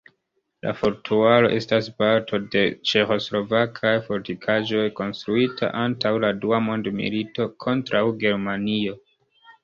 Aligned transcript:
La 0.65 0.71
fuortaro 0.77 1.49
estas 1.55 1.89
parto 1.97 2.37
de 2.55 2.61
ĉeĥoslovakaj 2.91 3.91
fortikaĵoj 4.07 4.85
konstruita 4.99 5.69
antaŭ 5.81 6.13
la 6.23 6.31
dua 6.47 6.61
mondmilito 6.69 7.47
kontraŭ 7.67 8.01
Germanio. 8.25 8.97